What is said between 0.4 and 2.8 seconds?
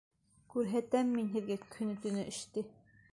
Күрһәтәм мин һеҙгә «көнө-төнө эш»те!